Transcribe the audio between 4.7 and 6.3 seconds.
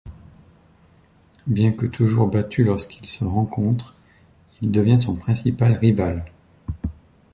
devient son principal rival.